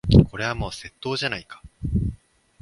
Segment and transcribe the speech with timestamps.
[0.31, 1.61] これはもう窃盗じゃないか。